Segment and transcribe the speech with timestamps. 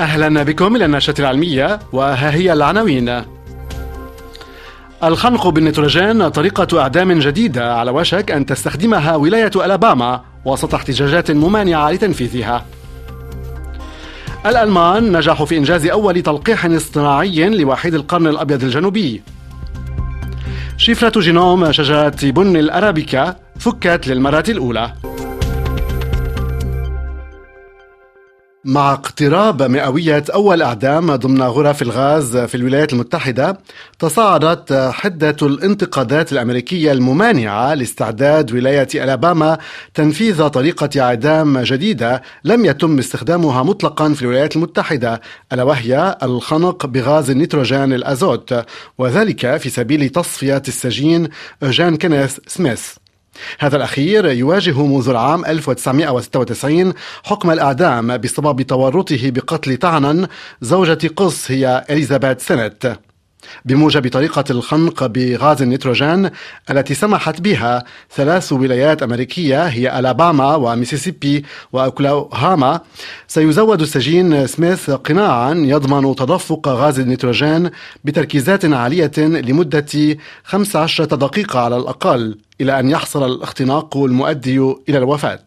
[0.00, 3.22] أهلا بكم إلى النشرة العلمية وها هي العناوين.
[5.04, 12.66] الخنق بالنيتروجين طريقة إعدام جديدة على وشك أن تستخدمها ولاية ألاباما وسط احتجاجات ممانعة لتنفيذها.
[14.46, 19.22] الألمان نجحوا في إنجاز أول تلقيح اصطناعي لوحيد القرن الأبيض الجنوبي.
[20.76, 24.92] شفرة جينوم شجرة بن الأرابيكا فكت للمرة الأولى.
[28.64, 33.58] مع اقتراب مئوية أول أعدام ضمن غرف الغاز في الولايات المتحدة
[33.98, 39.58] تصاعدت حدة الانتقادات الأمريكية الممانعة لاستعداد ولاية ألاباما
[39.94, 45.20] تنفيذ طريقة إعدام جديدة لم يتم استخدامها مطلقا في الولايات المتحدة
[45.52, 48.64] ألا وهي الخنق بغاز النيتروجين الأزوت
[48.98, 51.28] وذلك في سبيل تصفية السجين
[51.62, 53.03] جان كينيث سميث.
[53.58, 56.92] هذا الأخير يواجه منذ العام 1996
[57.24, 60.26] حكم الإعدام بسبب تورطه بقتل طعنا
[60.60, 62.96] زوجة قس هي إليزابيث سينت
[63.64, 66.30] بموجب طريقة الخنق بغاز النيتروجين
[66.70, 72.80] التي سمحت بها ثلاث ولايات أمريكية هي ألاباما وميسيسيبي وأوكلاهاما.
[73.28, 77.70] سيزود السجين سميث قناعا يضمن تدفق غاز النيتروجين
[78.04, 84.58] بتركيزات عالية لمدة 15 دقيقة على الأقل إلى أن يحصل الاختناق المؤدي
[84.88, 85.40] إلى الوفاة.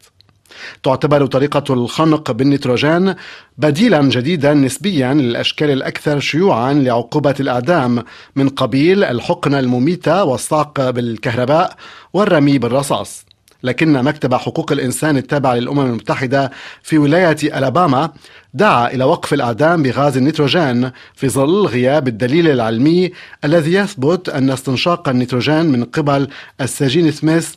[0.83, 3.15] تعتبر طريقة الخنق بالنيتروجين
[3.57, 8.03] بديلا جديدا نسبيا للأشكال الأكثر شيوعا لعقوبة الإعدام
[8.35, 11.75] من قبيل الحقنة المميتة والصعق بالكهرباء
[12.13, 13.27] والرمي بالرصاص.
[13.63, 16.51] لكن مكتب حقوق الإنسان التابع للأمم المتحدة
[16.83, 18.11] في ولاية ألاباما
[18.53, 23.11] دعا إلى وقف الإعدام بغاز النيتروجين في ظل غياب الدليل العلمي
[23.45, 26.27] الذي يثبت أن استنشاق النيتروجين من قبل
[26.61, 27.53] السجين سميث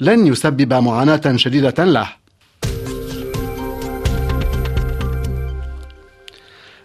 [0.00, 2.19] لن يسبب معاناة شديدة له.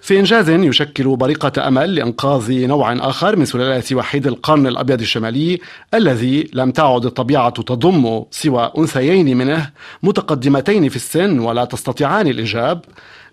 [0.06, 5.59] في إنجاز يشكل بارقة أمل لإنقاذ نوع آخر من سلالة وحيد القرن الأبيض الشمالي
[5.94, 9.69] الذي لم تعد الطبيعة تضم سوى أنثيين منه
[10.03, 12.81] متقدمتين في السن ولا تستطيعان الإنجاب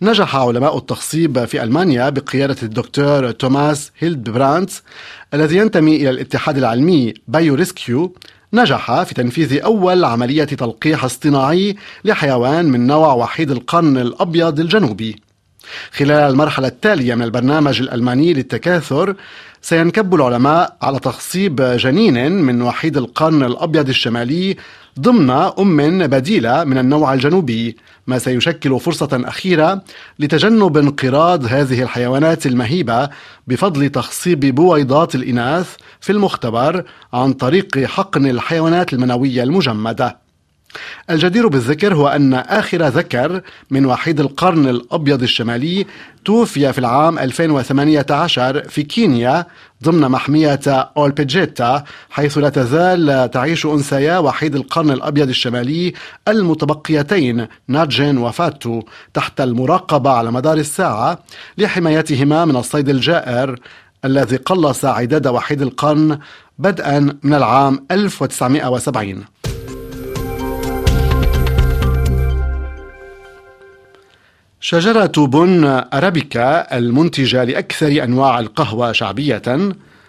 [0.02, 4.82] نجح علماء التخصيب في ألمانيا بقيادة الدكتور توماس هيلد برانتس
[5.34, 8.14] الذي ينتمي إلى الاتحاد العلمي BioRescue
[8.52, 15.31] نجح في تنفيذ أول عملية تلقيح اصطناعي لحيوان من نوع وحيد القرن الأبيض الجنوبي.
[15.92, 19.14] خلال المرحلة التالية من البرنامج الألماني للتكاثر
[19.62, 24.56] سينكب العلماء على تخصيب جنين من وحيد القرن الأبيض الشمالي
[25.00, 29.82] ضمن أم بديلة من النوع الجنوبي ما سيشكل فرصة أخيرة
[30.18, 33.08] لتجنب انقراض هذه الحيوانات المهيبة
[33.46, 40.21] بفضل تخصيب بويضات الإناث في المختبر عن طريق حقن الحيوانات المنوية المجمدة.
[41.10, 43.40] الجدير بالذكر هو أن آخر ذكر
[43.70, 45.86] من وحيد القرن الأبيض الشمالي
[46.24, 49.46] توفي في العام 2018 في كينيا
[49.84, 50.60] ضمن محمية
[50.96, 55.92] أولبيجيتا حيث لا تزال تعيش أنثيا وحيد القرن الأبيض الشمالي
[56.28, 58.82] المتبقيتين ناجين وفاتو
[59.14, 61.18] تحت المراقبة على مدار الساعة
[61.58, 63.60] لحمايتهما من الصيد الجائر
[64.04, 66.18] الذي قلص عداد وحيد القرن
[66.58, 69.24] بدءا من العام 1970
[74.72, 79.42] شجرة بن أرابيكا المنتجة لأكثر أنواع القهوة شعبية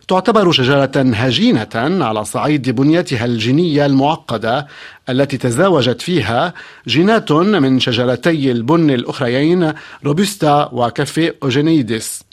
[0.08, 1.70] تعتبر شجرة هجينة
[2.06, 4.68] على صعيد بنيتها الجينية المعقدة
[5.10, 6.54] التي تزاوجت فيها
[6.88, 9.74] جينات من شجرتي البن الأخريين
[10.06, 12.24] روبوستا وكافي أوجينيدس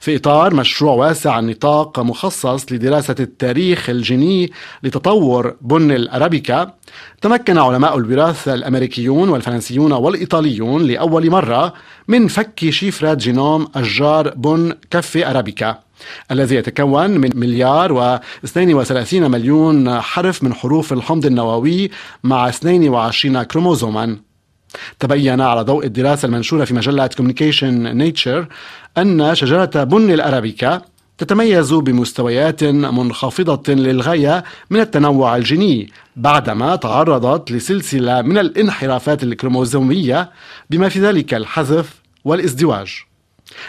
[0.00, 6.74] في إطار مشروع واسع النطاق مخصص لدراسة التاريخ الجيني لتطور بن الأرابيكا
[7.22, 11.74] تمكن علماء الوراثة الأمريكيون والفرنسيون والإيطاليون لأول مرة
[12.08, 15.78] من فك شفرة جينوم أشجار بن كفي أرابيكا
[16.30, 21.90] الذي يتكون من مليار و 32 مليون حرف من حروف الحمض النووي
[22.24, 24.25] مع 22 كروموزوما.
[24.98, 28.46] تبين على ضوء الدراسة المنشورة في مجلة Communications Nature
[28.98, 30.82] أن شجرة بن الأرابيكا
[31.18, 40.30] تتميز بمستويات منخفضة للغاية من التنوع الجيني بعدما تعرضت لسلسلة من الانحرافات الكروموزومية
[40.70, 41.94] بما في ذلك الحذف
[42.24, 43.02] والازدواج.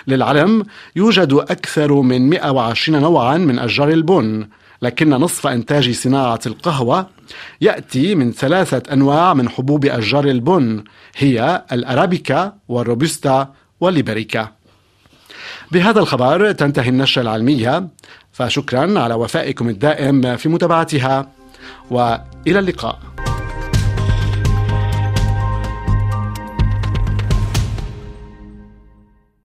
[0.07, 0.65] للعلم
[0.95, 4.47] يوجد أكثر من 120 نوعا من أشجار البن
[4.81, 7.09] لكن نصف إنتاج صناعة القهوة
[7.61, 10.83] يأتي من ثلاثة أنواع من حبوب أشجار البن
[11.17, 14.51] هي الأرابيكا والروبوستا والليبريكا.
[15.71, 17.87] بهذا الخبر تنتهي النشرة العلمية
[18.31, 21.31] فشكرا على وفائكم الدائم في متابعتها
[21.91, 23.06] وإلى اللقاء.